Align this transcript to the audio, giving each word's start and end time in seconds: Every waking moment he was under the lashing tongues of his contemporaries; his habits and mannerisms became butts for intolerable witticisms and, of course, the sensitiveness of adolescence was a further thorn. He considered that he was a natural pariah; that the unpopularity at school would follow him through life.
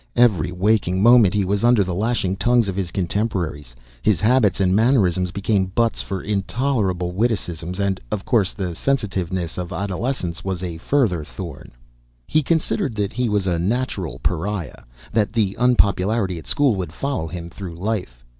Every 0.15 0.51
waking 0.51 1.03
moment 1.03 1.35
he 1.35 1.45
was 1.45 1.63
under 1.63 1.83
the 1.83 1.93
lashing 1.93 2.35
tongues 2.37 2.67
of 2.67 2.75
his 2.75 2.89
contemporaries; 2.89 3.75
his 4.01 4.19
habits 4.19 4.59
and 4.59 4.75
mannerisms 4.75 5.29
became 5.29 5.67
butts 5.67 6.01
for 6.01 6.23
intolerable 6.23 7.11
witticisms 7.11 7.79
and, 7.79 8.01
of 8.09 8.25
course, 8.25 8.51
the 8.53 8.73
sensitiveness 8.73 9.59
of 9.59 9.71
adolescence 9.71 10.43
was 10.43 10.63
a 10.63 10.77
further 10.79 11.23
thorn. 11.23 11.73
He 12.25 12.41
considered 12.41 12.95
that 12.95 13.13
he 13.13 13.29
was 13.29 13.45
a 13.45 13.59
natural 13.59 14.17
pariah; 14.23 14.81
that 15.13 15.33
the 15.33 15.55
unpopularity 15.59 16.39
at 16.39 16.47
school 16.47 16.75
would 16.77 16.93
follow 16.93 17.27
him 17.27 17.47
through 17.47 17.75
life. 17.75 18.25